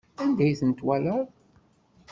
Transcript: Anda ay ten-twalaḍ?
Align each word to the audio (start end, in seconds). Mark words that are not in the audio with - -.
Anda 0.21 0.43
ay 0.45 0.53
ten-twalaḍ? 0.59 1.23